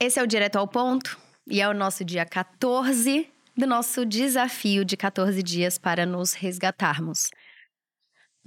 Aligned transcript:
Esse 0.00 0.18
é 0.18 0.22
o 0.22 0.26
Direto 0.26 0.56
ao 0.56 0.66
Ponto 0.66 1.16
e 1.46 1.60
é 1.60 1.68
o 1.68 1.72
nosso 1.72 2.04
dia 2.04 2.26
14 2.26 3.28
do 3.56 3.64
nosso 3.64 4.04
desafio 4.04 4.84
de 4.84 4.96
14 4.96 5.40
dias 5.40 5.78
para 5.78 6.04
nos 6.04 6.32
resgatarmos. 6.32 7.30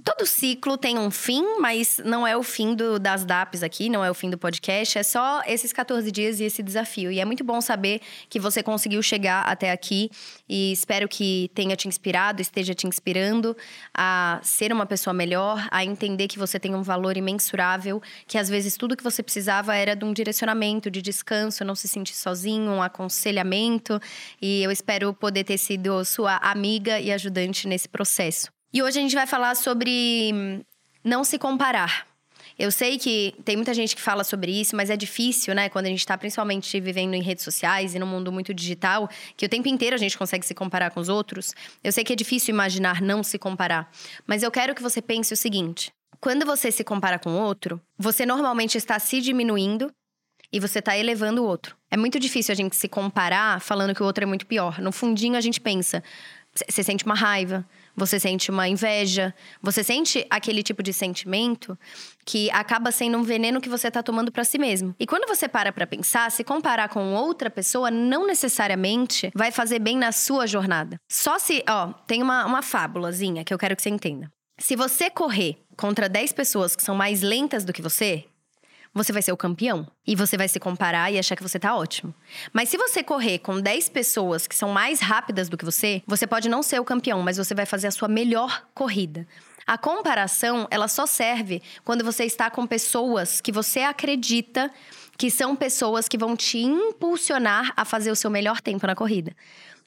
Todo 0.04 0.24
ciclo 0.24 0.78
tem 0.78 0.96
um 0.96 1.10
fim, 1.10 1.58
mas 1.58 2.00
não 2.04 2.24
é 2.24 2.36
o 2.36 2.42
fim 2.42 2.72
do, 2.72 3.00
das 3.00 3.24
DAPs 3.24 3.64
aqui, 3.64 3.90
não 3.90 4.04
é 4.04 4.08
o 4.08 4.14
fim 4.14 4.30
do 4.30 4.38
podcast, 4.38 4.96
é 4.96 5.02
só 5.02 5.42
esses 5.44 5.72
14 5.72 6.12
dias 6.12 6.38
e 6.38 6.44
esse 6.44 6.62
desafio. 6.62 7.10
E 7.10 7.18
é 7.18 7.24
muito 7.24 7.42
bom 7.42 7.60
saber 7.60 8.00
que 8.30 8.38
você 8.38 8.62
conseguiu 8.62 9.02
chegar 9.02 9.42
até 9.42 9.72
aqui 9.72 10.08
e 10.48 10.70
espero 10.70 11.08
que 11.08 11.50
tenha 11.52 11.74
te 11.74 11.88
inspirado, 11.88 12.40
esteja 12.40 12.74
te 12.74 12.86
inspirando 12.86 13.56
a 13.92 14.38
ser 14.40 14.72
uma 14.72 14.86
pessoa 14.86 15.12
melhor, 15.12 15.66
a 15.68 15.84
entender 15.84 16.28
que 16.28 16.38
você 16.38 16.60
tem 16.60 16.76
um 16.76 16.82
valor 16.82 17.16
imensurável, 17.16 18.00
que 18.26 18.38
às 18.38 18.48
vezes 18.48 18.76
tudo 18.76 18.96
que 18.96 19.04
você 19.04 19.20
precisava 19.20 19.74
era 19.74 19.96
de 19.96 20.04
um 20.04 20.12
direcionamento, 20.12 20.92
de 20.92 21.02
descanso, 21.02 21.64
não 21.64 21.74
se 21.74 21.88
sentir 21.88 22.14
sozinho, 22.14 22.70
um 22.70 22.82
aconselhamento. 22.82 24.00
E 24.40 24.62
eu 24.62 24.70
espero 24.70 25.12
poder 25.12 25.42
ter 25.42 25.58
sido 25.58 26.04
sua 26.04 26.36
amiga 26.36 27.00
e 27.00 27.10
ajudante 27.10 27.66
nesse 27.66 27.88
processo. 27.88 28.57
E 28.72 28.82
hoje 28.82 28.98
a 28.98 29.02
gente 29.02 29.14
vai 29.14 29.26
falar 29.26 29.54
sobre 29.54 30.62
não 31.02 31.24
se 31.24 31.38
comparar. 31.38 32.06
Eu 32.58 32.72
sei 32.72 32.98
que 32.98 33.34
tem 33.44 33.54
muita 33.56 33.72
gente 33.72 33.94
que 33.94 34.02
fala 34.02 34.24
sobre 34.24 34.50
isso, 34.50 34.74
mas 34.74 34.90
é 34.90 34.96
difícil, 34.96 35.54
né? 35.54 35.68
Quando 35.68 35.86
a 35.86 35.88
gente 35.88 36.00
está 36.00 36.18
principalmente 36.18 36.78
vivendo 36.80 37.14
em 37.14 37.22
redes 37.22 37.44
sociais 37.44 37.94
e 37.94 37.98
num 37.98 38.06
mundo 38.06 38.32
muito 38.32 38.52
digital, 38.52 39.08
que 39.36 39.46
o 39.46 39.48
tempo 39.48 39.68
inteiro 39.68 39.94
a 39.94 39.98
gente 39.98 40.18
consegue 40.18 40.44
se 40.44 40.54
comparar 40.54 40.90
com 40.90 40.98
os 40.98 41.08
outros. 41.08 41.54
Eu 41.84 41.92
sei 41.92 42.02
que 42.02 42.12
é 42.12 42.16
difícil 42.16 42.52
imaginar 42.52 43.00
não 43.00 43.22
se 43.22 43.38
comparar. 43.38 43.90
Mas 44.26 44.42
eu 44.42 44.50
quero 44.50 44.74
que 44.74 44.82
você 44.82 45.00
pense 45.00 45.32
o 45.32 45.36
seguinte: 45.36 45.92
quando 46.20 46.44
você 46.44 46.72
se 46.72 46.82
compara 46.82 47.18
com 47.18 47.30
outro, 47.30 47.80
você 47.96 48.26
normalmente 48.26 48.76
está 48.76 48.98
se 48.98 49.20
diminuindo 49.20 49.90
e 50.52 50.58
você 50.58 50.80
está 50.80 50.98
elevando 50.98 51.42
o 51.42 51.46
outro. 51.46 51.76
É 51.90 51.96
muito 51.96 52.18
difícil 52.18 52.52
a 52.52 52.56
gente 52.56 52.74
se 52.74 52.88
comparar 52.88 53.60
falando 53.60 53.94
que 53.94 54.02
o 54.02 54.06
outro 54.06 54.24
é 54.24 54.26
muito 54.26 54.46
pior. 54.46 54.80
No 54.80 54.90
fundinho 54.90 55.36
a 55.36 55.40
gente 55.40 55.60
pensa, 55.60 56.02
você 56.68 56.82
sente 56.82 57.04
uma 57.04 57.14
raiva, 57.14 57.66
você 57.96 58.18
sente 58.18 58.50
uma 58.50 58.68
inveja, 58.68 59.34
você 59.60 59.82
sente 59.82 60.26
aquele 60.30 60.62
tipo 60.62 60.82
de 60.82 60.92
sentimento 60.92 61.78
que 62.24 62.50
acaba 62.50 62.92
sendo 62.92 63.18
um 63.18 63.22
veneno 63.22 63.60
que 63.60 63.68
você 63.68 63.88
está 63.88 64.02
tomando 64.02 64.30
para 64.30 64.44
si 64.44 64.58
mesmo. 64.58 64.94
E 64.98 65.06
quando 65.06 65.26
você 65.28 65.48
para 65.48 65.72
para 65.72 65.86
pensar, 65.86 66.30
se 66.30 66.44
comparar 66.44 66.88
com 66.88 67.14
outra 67.14 67.50
pessoa 67.50 67.90
não 67.90 68.26
necessariamente 68.26 69.30
vai 69.34 69.50
fazer 69.50 69.78
bem 69.78 69.96
na 69.96 70.12
sua 70.12 70.46
jornada. 70.46 71.00
Só 71.10 71.38
se, 71.38 71.62
ó, 71.68 71.92
tem 72.06 72.22
uma, 72.22 72.46
uma 72.46 72.62
fábulazinha 72.62 73.44
que 73.44 73.52
eu 73.52 73.58
quero 73.58 73.74
que 73.76 73.82
você 73.82 73.90
entenda. 73.90 74.30
Se 74.58 74.74
você 74.74 75.08
correr 75.08 75.58
contra 75.76 76.08
10 76.08 76.32
pessoas 76.32 76.74
que 76.74 76.82
são 76.82 76.94
mais 76.94 77.22
lentas 77.22 77.64
do 77.64 77.72
que 77.72 77.80
você, 77.80 78.24
você 78.98 79.12
vai 79.12 79.22
ser 79.22 79.32
o 79.32 79.36
campeão. 79.36 79.86
E 80.06 80.14
você 80.14 80.36
vai 80.36 80.48
se 80.48 80.60
comparar 80.60 81.10
e 81.10 81.18
achar 81.18 81.36
que 81.36 81.42
você 81.42 81.58
tá 81.58 81.74
ótimo. 81.74 82.14
Mas 82.52 82.68
se 82.68 82.76
você 82.76 83.02
correr 83.02 83.38
com 83.38 83.60
10 83.60 83.88
pessoas 83.88 84.46
que 84.46 84.54
são 84.54 84.68
mais 84.68 85.00
rápidas 85.00 85.48
do 85.48 85.56
que 85.56 85.64
você, 85.64 86.02
você 86.06 86.26
pode 86.26 86.48
não 86.48 86.62
ser 86.62 86.80
o 86.80 86.84
campeão, 86.84 87.22
mas 87.22 87.38
você 87.38 87.54
vai 87.54 87.64
fazer 87.64 87.86
a 87.86 87.90
sua 87.90 88.08
melhor 88.08 88.66
corrida. 88.74 89.26
A 89.66 89.78
comparação, 89.78 90.66
ela 90.70 90.88
só 90.88 91.06
serve 91.06 91.62
quando 91.84 92.02
você 92.02 92.24
está 92.24 92.50
com 92.50 92.66
pessoas 92.66 93.40
que 93.40 93.52
você 93.52 93.80
acredita 93.80 94.70
que 95.16 95.30
são 95.30 95.54
pessoas 95.54 96.08
que 96.08 96.16
vão 96.16 96.36
te 96.36 96.58
impulsionar 96.58 97.72
a 97.76 97.84
fazer 97.84 98.10
o 98.10 98.16
seu 98.16 98.30
melhor 98.30 98.60
tempo 98.60 98.86
na 98.86 98.94
corrida. 98.94 99.34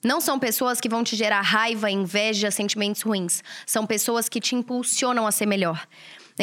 Não 0.03 0.19
são 0.19 0.39
pessoas 0.39 0.81
que 0.81 0.89
vão 0.89 1.03
te 1.03 1.15
gerar 1.15 1.41
raiva, 1.41 1.89
inveja, 1.89 2.49
sentimentos 2.49 3.01
ruins. 3.01 3.43
São 3.65 3.85
pessoas 3.85 4.27
que 4.27 4.39
te 4.39 4.55
impulsionam 4.55 5.27
a 5.27 5.31
ser 5.31 5.45
melhor. 5.45 5.87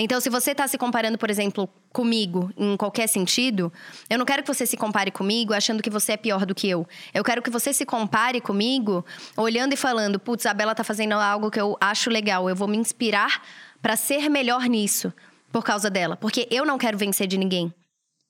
Então, 0.00 0.20
se 0.20 0.30
você 0.30 0.52
está 0.52 0.68
se 0.68 0.78
comparando, 0.78 1.18
por 1.18 1.28
exemplo, 1.28 1.68
comigo 1.92 2.52
em 2.56 2.76
qualquer 2.76 3.08
sentido, 3.08 3.72
eu 4.08 4.16
não 4.16 4.24
quero 4.24 4.42
que 4.42 4.48
você 4.48 4.64
se 4.64 4.76
compare 4.76 5.10
comigo 5.10 5.52
achando 5.52 5.82
que 5.82 5.90
você 5.90 6.12
é 6.12 6.16
pior 6.16 6.46
do 6.46 6.54
que 6.54 6.68
eu. 6.68 6.86
Eu 7.12 7.24
quero 7.24 7.42
que 7.42 7.50
você 7.50 7.72
se 7.72 7.84
compare 7.84 8.40
comigo 8.40 9.04
olhando 9.36 9.72
e 9.72 9.76
falando: 9.76 10.18
putz, 10.20 10.46
a 10.46 10.54
Bela 10.54 10.72
está 10.72 10.84
fazendo 10.84 11.14
algo 11.14 11.50
que 11.50 11.60
eu 11.60 11.76
acho 11.80 12.10
legal, 12.10 12.48
eu 12.48 12.54
vou 12.54 12.68
me 12.68 12.76
inspirar 12.76 13.42
para 13.82 13.96
ser 13.96 14.28
melhor 14.28 14.62
nisso 14.66 15.12
por 15.50 15.64
causa 15.64 15.90
dela, 15.90 16.16
porque 16.16 16.46
eu 16.50 16.64
não 16.64 16.78
quero 16.78 16.96
vencer 16.96 17.26
de 17.26 17.38
ninguém. 17.38 17.72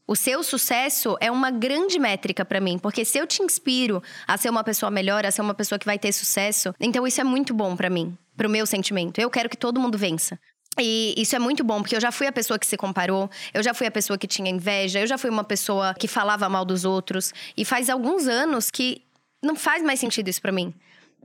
O 0.06 0.16
seu 0.16 0.42
sucesso 0.42 1.18
é 1.20 1.30
uma 1.30 1.50
grande 1.50 1.98
métrica 1.98 2.42
para 2.46 2.60
mim, 2.60 2.78
porque 2.78 3.04
se 3.04 3.18
eu 3.18 3.26
te 3.26 3.42
inspiro 3.42 4.02
a 4.26 4.38
ser 4.38 4.48
uma 4.48 4.64
pessoa 4.64 4.90
melhor, 4.90 5.26
a 5.26 5.30
ser 5.30 5.42
uma 5.42 5.52
pessoa 5.52 5.78
que 5.78 5.84
vai 5.84 5.98
ter 5.98 6.12
sucesso, 6.12 6.74
então 6.80 7.06
isso 7.06 7.20
é 7.20 7.24
muito 7.24 7.52
bom 7.52 7.76
para 7.76 7.90
mim, 7.90 8.16
pro 8.34 8.48
meu 8.48 8.64
sentimento. 8.64 9.20
Eu 9.20 9.28
quero 9.28 9.50
que 9.50 9.56
todo 9.56 9.78
mundo 9.78 9.98
vença. 9.98 10.38
E 10.80 11.14
isso 11.16 11.34
é 11.34 11.38
muito 11.38 11.64
bom, 11.64 11.80
porque 11.80 11.96
eu 11.96 12.00
já 12.00 12.12
fui 12.12 12.26
a 12.26 12.32
pessoa 12.32 12.58
que 12.58 12.66
se 12.66 12.76
comparou, 12.76 13.30
eu 13.52 13.62
já 13.62 13.74
fui 13.74 13.86
a 13.86 13.90
pessoa 13.90 14.16
que 14.16 14.26
tinha 14.26 14.50
inveja, 14.50 15.00
eu 15.00 15.06
já 15.06 15.18
fui 15.18 15.30
uma 15.30 15.44
pessoa 15.44 15.94
que 15.94 16.06
falava 16.06 16.48
mal 16.48 16.64
dos 16.64 16.84
outros. 16.84 17.32
E 17.56 17.64
faz 17.64 17.88
alguns 17.90 18.28
anos 18.28 18.70
que 18.70 19.02
não 19.42 19.56
faz 19.56 19.82
mais 19.82 20.00
sentido 20.00 20.28
isso 20.28 20.40
para 20.40 20.52
mim. 20.52 20.72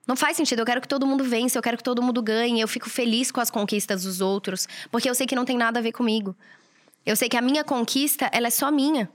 Não 0.06 0.16
faz 0.16 0.36
sentido. 0.36 0.60
Eu 0.60 0.66
quero 0.66 0.82
que 0.82 0.88
todo 0.88 1.06
mundo 1.08 1.24
vença, 1.24 1.58
eu 1.58 1.62
quero 1.62 1.78
que 1.78 1.84
todo 1.84 2.02
mundo 2.02 2.22
ganhe. 2.22 2.60
Eu 2.60 2.68
fico 2.68 2.90
feliz 2.90 3.32
com 3.32 3.40
as 3.40 3.50
conquistas 3.50 4.04
dos 4.04 4.22
outros, 4.22 4.68
porque 4.92 5.10
eu 5.10 5.16
sei 5.16 5.26
que 5.26 5.36
não 5.36 5.46
tem 5.46 5.58
nada 5.58 5.80
a 5.80 5.82
ver 5.82 5.92
comigo. 5.92 6.36
Eu 7.06 7.16
sei 7.16 7.30
que 7.30 7.38
a 7.38 7.42
minha 7.42 7.64
conquista, 7.64 8.30
ela 8.32 8.48
é 8.48 8.50
só 8.50 8.72
minha. 8.72 9.10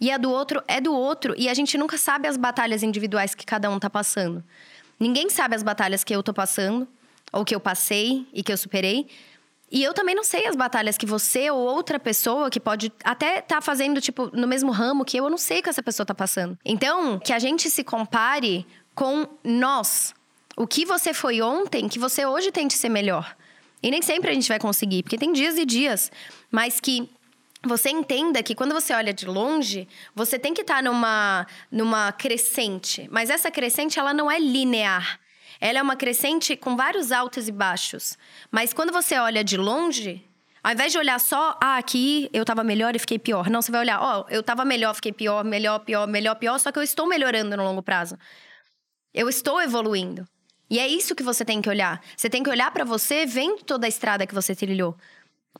E 0.00 0.10
a 0.10 0.18
do 0.18 0.30
outro 0.30 0.62
é 0.68 0.80
do 0.80 0.94
outro. 0.94 1.34
E 1.38 1.48
a 1.48 1.54
gente 1.54 1.78
nunca 1.78 1.96
sabe 1.96 2.28
as 2.28 2.36
batalhas 2.36 2.82
individuais 2.82 3.34
que 3.34 3.46
cada 3.46 3.70
um 3.70 3.78
tá 3.78 3.88
passando. 3.88 4.44
Ninguém 4.98 5.28
sabe 5.30 5.54
as 5.54 5.62
batalhas 5.62 6.04
que 6.04 6.14
eu 6.14 6.22
tô 6.22 6.32
passando, 6.32 6.88
ou 7.32 7.44
que 7.44 7.54
eu 7.54 7.60
passei 7.60 8.26
e 8.32 8.42
que 8.42 8.52
eu 8.52 8.56
superei. 8.56 9.06
E 9.70 9.82
eu 9.82 9.92
também 9.92 10.14
não 10.14 10.22
sei 10.22 10.46
as 10.46 10.54
batalhas 10.54 10.96
que 10.96 11.06
você 11.06 11.50
ou 11.50 11.58
outra 11.58 11.98
pessoa 11.98 12.50
que 12.50 12.60
pode 12.60 12.92
até 13.02 13.38
estar 13.40 13.56
tá 13.56 13.60
fazendo, 13.60 14.00
tipo, 14.00 14.30
no 14.32 14.46
mesmo 14.46 14.70
ramo 14.70 15.04
que 15.04 15.16
eu, 15.16 15.24
eu 15.24 15.30
não 15.30 15.38
sei 15.38 15.58
o 15.58 15.62
que 15.62 15.68
essa 15.68 15.82
pessoa 15.82 16.06
tá 16.06 16.14
passando. 16.14 16.56
Então, 16.64 17.18
que 17.18 17.32
a 17.32 17.38
gente 17.38 17.68
se 17.68 17.82
compare 17.82 18.66
com 18.94 19.26
nós. 19.42 20.14
O 20.56 20.66
que 20.66 20.86
você 20.86 21.12
foi 21.12 21.42
ontem, 21.42 21.88
que 21.88 21.98
você 21.98 22.24
hoje 22.24 22.52
tente 22.52 22.74
ser 22.74 22.88
melhor. 22.88 23.36
E 23.82 23.90
nem 23.90 24.00
sempre 24.00 24.30
a 24.30 24.34
gente 24.34 24.48
vai 24.48 24.58
conseguir, 24.58 25.02
porque 25.02 25.18
tem 25.18 25.32
dias 25.32 25.58
e 25.58 25.66
dias. 25.66 26.10
Mas 26.50 26.80
que 26.80 27.10
você 27.62 27.90
entenda 27.90 28.42
que 28.42 28.54
quando 28.54 28.72
você 28.72 28.94
olha 28.94 29.12
de 29.12 29.26
longe, 29.26 29.88
você 30.14 30.38
tem 30.38 30.54
que 30.54 30.62
estar 30.62 30.76
tá 30.76 30.82
numa, 30.82 31.46
numa 31.70 32.12
crescente. 32.12 33.08
Mas 33.10 33.30
essa 33.30 33.50
crescente, 33.50 33.98
ela 33.98 34.14
não 34.14 34.30
é 34.30 34.38
linear. 34.38 35.18
Ela 35.60 35.78
é 35.78 35.82
uma 35.82 35.96
crescente 35.96 36.56
com 36.56 36.76
vários 36.76 37.12
altos 37.12 37.48
e 37.48 37.52
baixos. 37.52 38.16
Mas 38.50 38.72
quando 38.72 38.92
você 38.92 39.18
olha 39.18 39.42
de 39.42 39.56
longe, 39.56 40.24
ao 40.62 40.72
invés 40.72 40.92
de 40.92 40.98
olhar 40.98 41.20
só, 41.20 41.56
ah, 41.62 41.76
aqui 41.76 42.28
eu 42.32 42.44
tava 42.44 42.64
melhor 42.64 42.96
e 42.96 42.98
fiquei 42.98 43.18
pior. 43.18 43.48
Não, 43.48 43.62
você 43.62 43.70
vai 43.70 43.80
olhar, 43.82 44.00
ó, 44.00 44.20
oh, 44.20 44.30
eu 44.30 44.42
tava 44.42 44.64
melhor, 44.64 44.94
fiquei 44.94 45.12
pior, 45.12 45.44
melhor, 45.44 45.78
pior, 45.80 46.06
melhor, 46.06 46.34
pior, 46.34 46.58
só 46.58 46.72
que 46.72 46.78
eu 46.78 46.82
estou 46.82 47.06
melhorando 47.06 47.56
no 47.56 47.62
longo 47.62 47.82
prazo. 47.82 48.18
Eu 49.14 49.28
estou 49.28 49.60
evoluindo. 49.60 50.26
E 50.68 50.78
é 50.80 50.88
isso 50.88 51.14
que 51.14 51.22
você 51.22 51.44
tem 51.44 51.62
que 51.62 51.68
olhar. 51.68 52.02
Você 52.16 52.28
tem 52.28 52.42
que 52.42 52.50
olhar 52.50 52.70
para 52.72 52.84
você 52.84 53.24
vendo 53.24 53.62
toda 53.62 53.86
a 53.86 53.88
estrada 53.88 54.26
que 54.26 54.34
você 54.34 54.54
trilhou. 54.54 54.96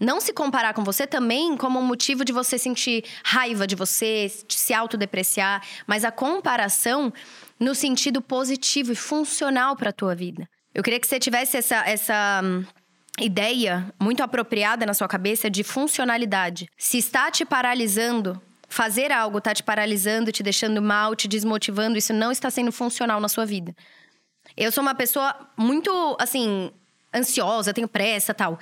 Não 0.00 0.20
se 0.20 0.32
comparar 0.32 0.74
com 0.74 0.84
você 0.84 1.06
também 1.06 1.56
como 1.56 1.78
um 1.78 1.82
motivo 1.82 2.24
de 2.24 2.32
você 2.32 2.58
sentir 2.58 3.04
raiva 3.24 3.66
de 3.66 3.74
você, 3.74 4.30
de 4.46 4.54
se 4.54 4.74
autodepreciar, 4.74 5.62
mas 5.86 6.04
a 6.04 6.10
comparação 6.10 7.12
no 7.58 7.74
sentido 7.74 8.20
positivo 8.20 8.92
e 8.92 8.96
funcional 8.96 9.74
para 9.76 9.90
a 9.90 9.92
tua 9.92 10.14
vida. 10.14 10.48
Eu 10.74 10.82
queria 10.82 11.00
que 11.00 11.06
você 11.06 11.18
tivesse 11.18 11.56
essa, 11.56 11.76
essa 11.88 12.42
hum, 12.44 12.64
ideia 13.18 13.90
muito 13.98 14.22
apropriada 14.22 14.84
na 14.84 14.92
sua 14.92 15.08
cabeça 15.08 15.48
de 15.48 15.64
funcionalidade. 15.64 16.68
Se 16.76 16.98
está 16.98 17.30
te 17.30 17.46
paralisando, 17.46 18.40
fazer 18.68 19.10
algo 19.10 19.38
está 19.38 19.54
te 19.54 19.62
paralisando, 19.62 20.30
te 20.30 20.42
deixando 20.42 20.82
mal, 20.82 21.16
te 21.16 21.26
desmotivando, 21.26 21.96
isso 21.96 22.12
não 22.12 22.30
está 22.30 22.50
sendo 22.50 22.70
funcional 22.70 23.20
na 23.20 23.28
sua 23.28 23.46
vida. 23.46 23.74
Eu 24.54 24.70
sou 24.70 24.82
uma 24.82 24.94
pessoa 24.94 25.34
muito, 25.56 25.90
assim, 26.20 26.70
ansiosa, 27.16 27.72
tenho 27.72 27.88
pressa 27.88 28.34
tal. 28.34 28.58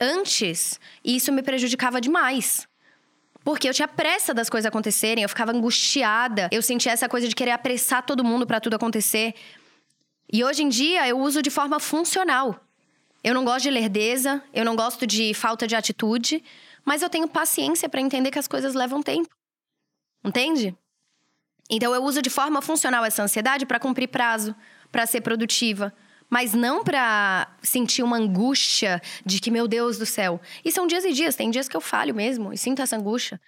Antes, 0.00 0.80
isso 1.04 1.32
me 1.32 1.42
prejudicava 1.42 2.00
demais. 2.00 2.66
Porque 3.44 3.68
eu 3.68 3.74
tinha 3.74 3.88
pressa 3.88 4.34
das 4.34 4.50
coisas 4.50 4.66
acontecerem, 4.66 5.22
eu 5.22 5.28
ficava 5.28 5.52
angustiada, 5.52 6.48
eu 6.52 6.62
sentia 6.62 6.92
essa 6.92 7.08
coisa 7.08 7.28
de 7.28 7.34
querer 7.34 7.52
apressar 7.52 8.04
todo 8.04 8.24
mundo 8.24 8.46
para 8.46 8.60
tudo 8.60 8.74
acontecer. 8.74 9.34
E 10.30 10.44
hoje 10.44 10.62
em 10.62 10.68
dia 10.68 11.08
eu 11.08 11.18
uso 11.18 11.40
de 11.40 11.50
forma 11.50 11.80
funcional. 11.80 12.60
Eu 13.24 13.34
não 13.34 13.44
gosto 13.44 13.62
de 13.62 13.70
lerdeza, 13.70 14.42
eu 14.52 14.64
não 14.64 14.76
gosto 14.76 15.06
de 15.06 15.32
falta 15.34 15.66
de 15.66 15.74
atitude, 15.74 16.42
mas 16.84 17.02
eu 17.02 17.08
tenho 17.08 17.26
paciência 17.28 17.88
para 17.88 18.00
entender 18.00 18.30
que 18.30 18.38
as 18.38 18.46
coisas 18.46 18.74
levam 18.74 19.02
tempo. 19.02 19.34
Entende? 20.24 20.76
Então 21.70 21.94
eu 21.94 22.02
uso 22.02 22.22
de 22.22 22.30
forma 22.30 22.62
funcional 22.62 23.04
essa 23.04 23.22
ansiedade 23.22 23.66
para 23.66 23.78
cumprir 23.78 24.08
prazo, 24.08 24.54
para 24.90 25.06
ser 25.06 25.20
produtiva, 25.20 25.92
mas 26.30 26.52
não 26.52 26.84
para 26.84 27.56
sentir 27.62 28.02
uma 28.02 28.16
angústia 28.16 29.00
de 29.24 29.40
que, 29.40 29.50
meu 29.50 29.66
Deus 29.66 29.98
do 29.98 30.06
céu. 30.06 30.40
E 30.64 30.70
são 30.70 30.86
dias 30.86 31.04
e 31.04 31.12
dias, 31.12 31.34
tem 31.34 31.50
dias 31.50 31.68
que 31.68 31.76
eu 31.76 31.80
falho 31.80 32.14
mesmo 32.14 32.52
e 32.52 32.58
sinto 32.58 32.82
essa 32.82 32.96
angústia. 32.96 33.40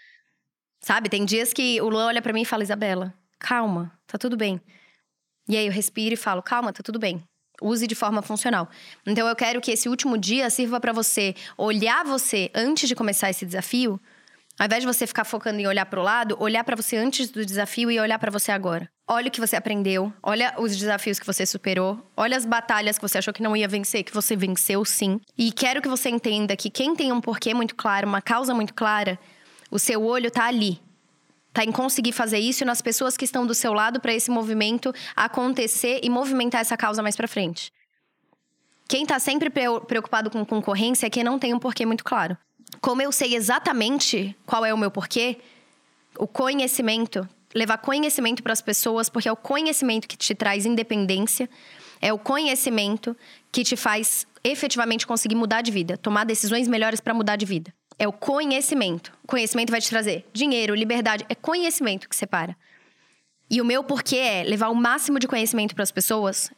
Sabe? 0.80 1.08
Tem 1.08 1.24
dias 1.24 1.52
que 1.52 1.80
o 1.80 1.88
Luan 1.88 2.06
olha 2.06 2.22
para 2.22 2.32
mim 2.32 2.42
e 2.42 2.46
fala: 2.46 2.62
Isabela, 2.62 3.14
calma, 3.38 3.92
tá 4.06 4.16
tudo 4.16 4.36
bem. 4.36 4.60
E 5.48 5.56
aí 5.56 5.66
eu 5.66 5.72
respiro 5.72 6.14
e 6.14 6.16
falo: 6.16 6.42
calma, 6.42 6.72
tá 6.72 6.82
tudo 6.82 6.98
bem. 6.98 7.22
Use 7.60 7.86
de 7.86 7.94
forma 7.94 8.22
funcional. 8.22 8.68
Então 9.06 9.28
eu 9.28 9.36
quero 9.36 9.60
que 9.60 9.70
esse 9.70 9.88
último 9.88 10.16
dia 10.16 10.48
sirva 10.48 10.80
para 10.80 10.92
você 10.92 11.34
olhar 11.58 12.04
você 12.04 12.50
antes 12.54 12.88
de 12.88 12.94
começar 12.94 13.28
esse 13.28 13.44
desafio 13.44 14.00
Ao 14.60 14.66
invés 14.66 14.82
de 14.82 14.86
você 14.86 15.06
ficar 15.06 15.24
focando 15.24 15.58
em 15.58 15.66
olhar 15.66 15.86
para 15.86 15.98
o 15.98 16.02
lado, 16.02 16.36
olhar 16.38 16.62
para 16.62 16.76
você 16.76 16.94
antes 16.94 17.30
do 17.30 17.46
desafio 17.46 17.90
e 17.90 17.98
olhar 17.98 18.18
para 18.18 18.30
você 18.30 18.52
agora. 18.52 18.90
Olha 19.08 19.28
o 19.28 19.30
que 19.30 19.40
você 19.40 19.56
aprendeu, 19.56 20.12
olha 20.22 20.54
os 20.58 20.76
desafios 20.76 21.18
que 21.18 21.24
você 21.24 21.46
superou, 21.46 21.98
olha 22.14 22.36
as 22.36 22.44
batalhas 22.44 22.98
que 22.98 23.02
você 23.08 23.16
achou 23.16 23.32
que 23.32 23.42
não 23.42 23.56
ia 23.56 23.66
vencer, 23.66 24.04
que 24.04 24.12
você 24.12 24.36
venceu 24.36 24.84
sim. 24.84 25.18
E 25.36 25.50
quero 25.50 25.80
que 25.80 25.88
você 25.88 26.10
entenda 26.10 26.54
que 26.58 26.68
quem 26.68 26.94
tem 26.94 27.10
um 27.10 27.22
porquê 27.22 27.54
muito 27.54 27.74
claro, 27.74 28.06
uma 28.06 28.20
causa 28.20 28.52
muito 28.52 28.74
clara, 28.74 29.18
o 29.70 29.78
seu 29.78 30.04
olho 30.04 30.30
tá 30.30 30.44
ali. 30.44 30.78
Tá 31.54 31.64
em 31.64 31.72
conseguir 31.72 32.12
fazer 32.12 32.38
isso 32.38 32.62
nas 32.62 32.82
pessoas 32.82 33.16
que 33.16 33.24
estão 33.24 33.46
do 33.46 33.54
seu 33.54 33.72
lado 33.72 33.98
para 33.98 34.12
esse 34.12 34.30
movimento 34.30 34.92
acontecer 35.16 36.00
e 36.02 36.10
movimentar 36.10 36.60
essa 36.60 36.76
causa 36.76 37.02
mais 37.02 37.16
para 37.16 37.26
frente. 37.26 37.72
Quem 38.86 39.06
tá 39.06 39.18
sempre 39.18 39.48
preocupado 39.48 40.30
com 40.30 40.44
concorrência 40.44 41.06
é 41.06 41.10
quem 41.10 41.24
não 41.24 41.38
tem 41.38 41.54
um 41.54 41.58
porquê 41.58 41.86
muito 41.86 42.04
claro 42.04 42.36
como 42.80 43.02
eu 43.02 43.12
sei 43.12 43.34
exatamente 43.34 44.36
qual 44.46 44.64
é 44.64 44.72
o 44.72 44.78
meu 44.78 44.90
porquê, 44.90 45.38
o 46.18 46.26
conhecimento, 46.26 47.28
levar 47.54 47.78
conhecimento 47.78 48.42
para 48.42 48.52
as 48.52 48.60
pessoas, 48.60 49.08
porque 49.08 49.28
é 49.28 49.32
o 49.32 49.36
conhecimento 49.36 50.06
que 50.06 50.16
te 50.16 50.34
traz 50.34 50.66
independência, 50.66 51.48
é 52.00 52.12
o 52.12 52.18
conhecimento 52.18 53.16
que 53.52 53.62
te 53.62 53.76
faz 53.76 54.26
efetivamente 54.42 55.06
conseguir 55.06 55.34
mudar 55.34 55.60
de 55.62 55.70
vida, 55.70 55.96
tomar 55.96 56.24
decisões 56.24 56.66
melhores 56.66 57.00
para 57.00 57.12
mudar 57.12 57.36
de 57.36 57.44
vida. 57.44 57.72
É 57.98 58.08
o 58.08 58.12
conhecimento. 58.12 59.12
O 59.22 59.26
conhecimento 59.26 59.70
vai 59.70 59.80
te 59.80 59.90
trazer 59.90 60.26
dinheiro, 60.32 60.74
liberdade, 60.74 61.26
é 61.28 61.34
conhecimento 61.34 62.08
que 62.08 62.16
separa. 62.16 62.56
E 63.50 63.60
o 63.60 63.64
meu 63.64 63.84
porquê 63.84 64.16
é 64.16 64.42
levar 64.44 64.68
o 64.68 64.74
máximo 64.74 65.18
de 65.18 65.26
conhecimento 65.26 65.74
para 65.74 65.82
as 65.82 65.90
pessoas 65.90 66.50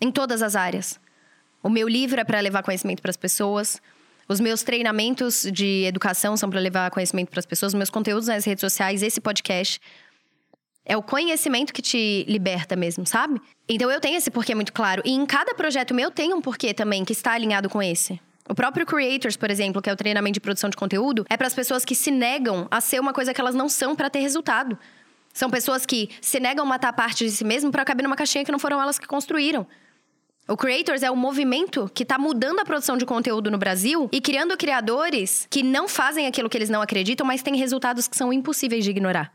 em 0.00 0.12
todas 0.12 0.42
as 0.42 0.54
áreas. 0.54 1.00
O 1.62 1.68
meu 1.68 1.88
livro 1.88 2.20
é 2.20 2.24
para 2.24 2.38
levar 2.40 2.62
conhecimento 2.62 3.02
para 3.02 3.10
as 3.10 3.16
pessoas. 3.16 3.80
Os 4.28 4.40
meus 4.40 4.62
treinamentos 4.62 5.46
de 5.52 5.84
educação 5.84 6.36
são 6.36 6.50
para 6.50 6.58
levar 6.58 6.90
conhecimento 6.90 7.30
para 7.30 7.38
as 7.38 7.46
pessoas, 7.46 7.72
meus 7.74 7.90
conteúdos 7.90 8.26
nas 8.26 8.44
redes 8.44 8.60
sociais, 8.60 9.02
esse 9.02 9.20
podcast. 9.20 9.80
É 10.84 10.96
o 10.96 11.02
conhecimento 11.02 11.72
que 11.72 11.80
te 11.80 12.24
liberta 12.28 12.74
mesmo, 12.74 13.06
sabe? 13.06 13.40
Então 13.68 13.90
eu 13.90 14.00
tenho 14.00 14.16
esse 14.16 14.30
porquê 14.30 14.54
muito 14.54 14.72
claro. 14.72 15.00
E 15.04 15.12
em 15.12 15.24
cada 15.26 15.54
projeto 15.54 15.94
meu 15.94 16.10
tem 16.10 16.34
um 16.34 16.40
porquê 16.40 16.74
também 16.74 17.04
que 17.04 17.12
está 17.12 17.32
alinhado 17.32 17.68
com 17.68 17.80
esse. 17.80 18.20
O 18.48 18.54
próprio 18.54 18.86
Creators, 18.86 19.36
por 19.36 19.50
exemplo, 19.50 19.82
que 19.82 19.90
é 19.90 19.92
o 19.92 19.96
treinamento 19.96 20.34
de 20.34 20.40
produção 20.40 20.70
de 20.70 20.76
conteúdo, 20.76 21.24
é 21.28 21.36
para 21.36 21.46
as 21.46 21.54
pessoas 21.54 21.84
que 21.84 21.94
se 21.94 22.10
negam 22.10 22.66
a 22.70 22.80
ser 22.80 23.00
uma 23.00 23.12
coisa 23.12 23.34
que 23.34 23.40
elas 23.40 23.54
não 23.54 23.68
são 23.68 23.94
para 23.94 24.08
ter 24.10 24.20
resultado. 24.20 24.78
São 25.32 25.50
pessoas 25.50 25.84
que 25.84 26.08
se 26.20 26.40
negam 26.40 26.64
a 26.64 26.68
matar 26.68 26.92
parte 26.92 27.24
de 27.24 27.30
si 27.30 27.44
mesmo 27.44 27.70
para 27.70 27.84
caber 27.84 28.04
numa 28.04 28.16
caixinha 28.16 28.44
que 28.44 28.52
não 28.52 28.58
foram 28.58 28.80
elas 28.80 28.98
que 28.98 29.06
construíram. 29.06 29.66
O 30.48 30.56
Creators 30.56 31.02
é 31.02 31.10
o 31.10 31.16
movimento 31.16 31.90
que 31.92 32.04
está 32.04 32.16
mudando 32.16 32.60
a 32.60 32.64
produção 32.64 32.96
de 32.96 33.04
conteúdo 33.04 33.50
no 33.50 33.58
Brasil 33.58 34.08
e 34.12 34.20
criando 34.20 34.56
criadores 34.56 35.44
que 35.50 35.60
não 35.60 35.88
fazem 35.88 36.28
aquilo 36.28 36.48
que 36.48 36.56
eles 36.56 36.70
não 36.70 36.80
acreditam, 36.80 37.26
mas 37.26 37.42
têm 37.42 37.56
resultados 37.56 38.06
que 38.06 38.16
são 38.16 38.32
impossíveis 38.32 38.84
de 38.84 38.90
ignorar. 38.90 39.32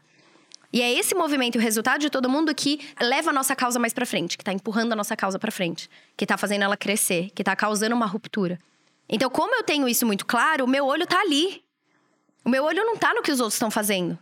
E 0.72 0.81
é 0.81 0.90
esse 0.90 1.13
movimento 1.13 1.56
e 1.56 1.60
o 1.60 1.62
resultado 1.62 2.00
de 2.00 2.10
todo 2.10 2.30
mundo 2.30 2.56
que 2.56 2.80
leva 3.02 3.30
a 3.30 3.34
nossa 3.34 3.54
causa 3.54 3.78
mais 3.78 3.92
para 3.92 4.06
frente, 4.06 4.38
que 4.38 4.42
está 4.42 4.54
empurrando 4.54 4.94
a 4.94 4.96
nossa 4.96 5.13
causa 5.18 5.38
para 5.38 5.52
frente, 5.52 5.90
que 6.16 6.24
está 6.24 6.38
fazendo 6.38 6.63
ela 6.63 6.78
crescer, 6.78 7.30
que 7.36 7.42
está 7.42 7.54
causando 7.57 7.94
uma 7.94 8.06
ruptura. 8.06 8.57
Então, 9.10 9.30
como 9.30 9.54
eu 9.54 9.64
tenho 9.64 9.90
isso 9.90 10.06
muito 10.06 10.25
claro, 10.25 10.64
o 10.64 10.68
meu 10.68 10.86
olho 10.86 11.04
está 11.04 11.19
ali. 11.19 11.62
O 12.46 12.50
meu 12.50 12.64
olho 12.64 12.86
não 12.86 12.94
está 12.94 13.14
no 13.14 13.22
que 13.22 13.34
os 13.34 13.42
outros 13.42 13.56
estão 13.56 13.69
fazendo. 13.69 14.18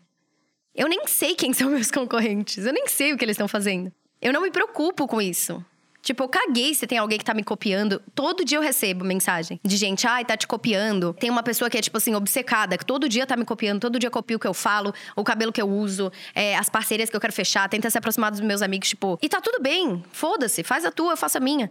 Eu 0.74 0.88
nem 0.88 1.06
sei 1.06 1.36
quem 1.36 1.54
são 1.54 1.70
meus 1.70 1.92
concorrentes, 1.92 2.66
eu 2.66 2.74
nem 2.74 2.88
sei 2.88 3.14
o 3.14 3.18
que 3.18 3.24
eles 3.24 3.36
estão 3.36 3.48
fazendo. 3.48 3.94
Eu 4.20 4.34
não 4.34 4.42
me 4.42 4.50
preocupo 4.50 5.08
com 5.08 5.22
isso. 5.22 5.64
Tipo, 6.02 6.24
eu 6.24 6.30
caguei 6.30 6.74
se 6.74 6.88
tem 6.88 6.98
alguém 6.98 7.18
que 7.18 7.26
tá 7.26 7.34
me 7.34 7.44
copiando. 7.44 8.02
Todo 8.16 8.46
dia 8.46 8.58
eu 8.58 8.62
recebo 8.62 9.04
mensagem 9.04 9.60
de 9.64 9.76
gente, 9.76 10.08
ai, 10.08 10.24
tá 10.24 10.38
te 10.38 10.48
copiando. 10.48 11.14
Tem 11.14 11.30
uma 11.30 11.44
pessoa 11.44 11.70
que 11.70 11.78
é, 11.78 11.82
tipo 11.82 11.98
assim, 11.98 12.16
obcecada, 12.16 12.78
que 12.78 12.86
todo 12.86 13.10
dia 13.10 13.28
tá 13.28 13.36
me 13.36 13.46
copiando, 13.46 13.80
todo 13.80 14.00
dia 14.00 14.10
copia 14.10 14.38
o 14.38 14.40
que 14.40 14.48
eu 14.48 14.54
falo, 14.54 14.94
o 15.16 15.24
cabelo 15.24 15.52
que 15.52 15.62
eu 15.62 15.70
uso, 15.70 16.12
é, 16.34 16.56
as 16.56 16.70
parcerias 16.70 17.10
que 17.10 17.16
eu 17.16 17.20
quero 17.20 17.34
fechar, 17.34 17.68
tenta 17.68 17.90
se 17.90 17.98
aproximar 17.98 18.32
dos 18.32 18.40
meus 18.40 18.62
amigos, 18.62 18.90
tipo, 18.90 19.20
e 19.22 19.28
tá 19.28 19.42
tudo 19.42 19.62
bem, 19.62 20.04
foda-se, 20.12 20.64
faz 20.64 20.86
a 20.86 20.92
tua, 20.92 21.14
eu 21.14 21.18
faço 21.18 21.38
a 21.38 21.42
minha. 21.42 21.70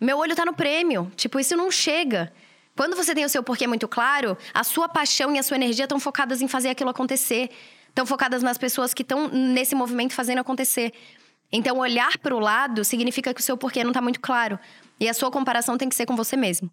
Meu 0.00 0.18
olho 0.18 0.36
tá 0.36 0.44
no 0.44 0.54
prêmio. 0.54 1.10
Tipo, 1.16 1.40
isso 1.40 1.56
não 1.56 1.70
chega. 1.70 2.32
Quando 2.76 2.94
você 2.94 3.14
tem 3.14 3.24
o 3.24 3.28
seu 3.28 3.42
porquê 3.42 3.66
muito 3.66 3.88
claro, 3.88 4.36
a 4.52 4.62
sua 4.62 4.88
paixão 4.88 5.34
e 5.34 5.38
a 5.38 5.42
sua 5.42 5.56
energia 5.56 5.86
estão 5.86 5.98
focadas 5.98 6.42
em 6.42 6.48
fazer 6.48 6.68
aquilo 6.68 6.90
acontecer. 6.90 7.50
Estão 7.88 8.04
focadas 8.04 8.42
nas 8.42 8.58
pessoas 8.58 8.92
que 8.92 9.00
estão 9.02 9.28
nesse 9.28 9.74
movimento 9.74 10.12
fazendo 10.12 10.38
acontecer. 10.38 10.92
Então, 11.52 11.78
olhar 11.78 12.18
para 12.18 12.34
o 12.34 12.40
lado 12.40 12.84
significa 12.84 13.32
que 13.32 13.40
o 13.40 13.44
seu 13.44 13.56
porquê 13.56 13.82
não 13.84 13.90
está 13.90 14.00
muito 14.00 14.20
claro. 14.20 14.58
E 14.98 15.08
a 15.08 15.14
sua 15.14 15.30
comparação 15.30 15.78
tem 15.78 15.88
que 15.88 15.94
ser 15.94 16.06
com 16.06 16.16
você 16.16 16.36
mesmo. 16.36 16.70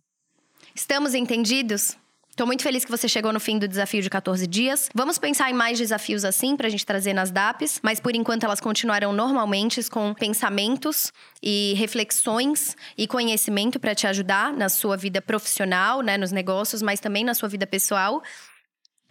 Estamos 0.76 1.14
entendidos? 1.14 1.98
Estou 2.34 2.48
muito 2.48 2.64
feliz 2.64 2.84
que 2.84 2.90
você 2.90 3.08
chegou 3.08 3.32
no 3.32 3.40
fim 3.40 3.60
do 3.60 3.68
desafio 3.68 4.02
de 4.02 4.10
14 4.10 4.48
dias. 4.48 4.90
Vamos 4.96 5.20
pensar 5.20 5.52
em 5.52 5.54
mais 5.54 5.78
desafios 5.78 6.26
assim 6.26 6.58
para 6.58 6.66
a 6.66 6.70
gente 6.70 6.84
trazer 6.84 7.14
nas 7.14 7.30
DAPs, 7.30 7.80
mas 7.84 8.00
por 8.00 8.16
enquanto 8.16 8.44
elas 8.44 8.60
continuarão 8.60 9.14
normalmente 9.14 9.88
com 9.88 10.16
pensamentos 10.16 11.14
e 11.44 11.76
reflexões 11.78 12.76
e 12.98 13.06
conhecimento 13.06 13.80
para 13.80 13.94
te 13.94 14.08
ajudar 14.08 14.52
na 14.52 14.68
sua 14.68 14.98
vida 14.98 15.22
profissional, 15.22 16.02
né, 16.02 16.18
nos 16.18 16.32
negócios, 16.32 16.82
mas 16.82 17.00
também 17.00 17.24
na 17.24 17.36
sua 17.36 17.48
vida 17.48 17.68
pessoal. 17.68 18.24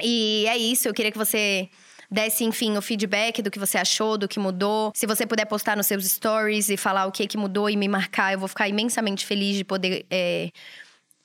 E 0.03 0.45
é 0.49 0.59
isso, 0.59 0.89
eu 0.89 0.93
queria 0.93 1.13
que 1.13 1.19
você 1.19 1.71
desse, 2.13 2.45
enfim, 2.45 2.77
o 2.77 2.83
feedback 2.83 3.41
do 3.41 3.51
que 3.51 3.59
você 3.59 3.79
achou, 3.79 4.19
do 4.19 4.29
que 4.29 4.39
mudou. 4.39 4.93
Se 4.95 5.07
você 5.07 5.27
puder 5.27 5.47
postar 5.47 5.77
nos 5.77 5.87
seus 5.87 6.05
stories 6.05 6.69
e 6.69 6.77
falar 6.77 7.07
o 7.07 7.13
que, 7.13 7.27
que 7.27 7.39
mudou 7.39 7.71
e 7.71 7.77
me 7.77 7.89
marcar, 7.89 8.35
eu 8.35 8.39
vou 8.39 8.49
ficar 8.49 8.69
imensamente 8.69 9.25
feliz 9.25 9.57
de 9.57 9.65
poder. 9.65 10.05
É, 10.11 10.51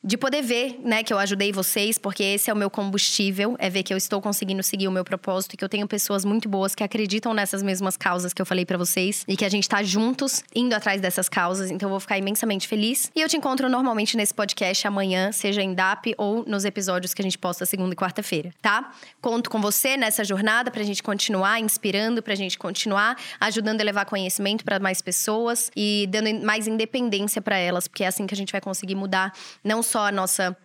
de 0.07 0.17
poder 0.17 0.41
ver, 0.41 0.79
né, 0.85 1.03
que 1.03 1.11
eu 1.11 1.19
ajudei 1.19 1.51
vocês, 1.51 1.97
porque 1.97 2.23
esse 2.23 2.49
é 2.49 2.53
o 2.53 2.55
meu 2.55 2.69
combustível, 2.69 3.57
é 3.59 3.69
ver 3.69 3.83
que 3.83 3.93
eu 3.93 3.97
estou 3.97 4.21
conseguindo 4.21 4.63
seguir 4.63 4.87
o 4.87 4.91
meu 4.91 5.03
propósito 5.03 5.53
e 5.53 5.57
que 5.57 5.63
eu 5.65 5.67
tenho 5.67 5.85
pessoas 5.85 6.23
muito 6.23 6.47
boas 6.47 6.73
que 6.73 6.81
acreditam 6.81 7.33
nessas 7.33 7.61
mesmas 7.61 7.97
causas 7.97 8.31
que 8.31 8.41
eu 8.41 8.45
falei 8.45 8.65
para 8.65 8.77
vocês 8.77 9.25
e 9.27 9.35
que 9.35 9.43
a 9.43 9.49
gente 9.49 9.67
tá 9.67 9.83
juntos 9.83 10.45
indo 10.55 10.73
atrás 10.73 11.01
dessas 11.01 11.27
causas, 11.27 11.69
então 11.69 11.87
eu 11.87 11.91
vou 11.91 11.99
ficar 11.99 12.17
imensamente 12.17 12.69
feliz. 12.69 13.11
E 13.13 13.19
eu 13.19 13.27
te 13.27 13.35
encontro 13.35 13.67
normalmente 13.67 14.15
nesse 14.15 14.33
podcast 14.33 14.87
amanhã, 14.87 15.33
seja 15.33 15.61
em 15.61 15.73
DAP 15.73 16.15
ou 16.17 16.45
nos 16.47 16.63
episódios 16.63 17.13
que 17.13 17.21
a 17.21 17.25
gente 17.25 17.37
posta 17.37 17.65
segunda 17.65 17.91
e 17.91 17.97
quarta-feira, 17.97 18.53
tá? 18.61 18.93
Conto 19.19 19.49
com 19.49 19.59
você 19.59 19.97
nessa 19.97 20.23
jornada 20.23 20.71
pra 20.71 20.83
gente 20.83 21.03
continuar 21.03 21.59
inspirando, 21.59 22.23
pra 22.23 22.33
gente 22.33 22.57
continuar 22.57 23.17
ajudando 23.41 23.81
a 23.81 23.83
levar 23.83 24.05
conhecimento 24.05 24.63
para 24.63 24.79
mais 24.79 25.01
pessoas 25.01 25.69
e 25.75 26.07
dando 26.09 26.33
mais 26.45 26.65
independência 26.65 27.41
para 27.41 27.57
elas, 27.57 27.89
porque 27.89 28.05
é 28.05 28.07
assim 28.07 28.25
que 28.25 28.33
a 28.33 28.37
gente 28.37 28.53
vai 28.53 28.61
conseguir 28.61 28.95
mudar 28.95 29.33
não 29.61 29.83
só 29.83 29.96
só 29.97 30.05
a 30.05 30.11
nossa 30.11 30.55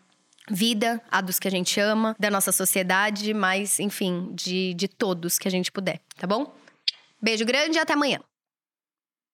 vida, 0.51 1.01
a 1.11 1.23
dos 1.23 1.39
que 1.39 1.49
a 1.49 1.51
gente 1.51 1.81
ama, 1.81 2.15
da 2.21 2.31
nossa 2.31 2.53
sociedade, 2.53 3.33
mas, 3.33 3.81
enfim, 3.81 4.29
de, 4.35 4.75
de 4.75 4.87
todos 4.87 5.39
que 5.39 5.49
a 5.49 5.51
gente 5.51 5.73
puder, 5.73 6.01
tá 6.19 6.27
bom? 6.27 6.55
Beijo 7.19 7.47
grande 7.47 7.79
e 7.79 7.81
até 7.81 7.95
amanhã. 7.95 8.21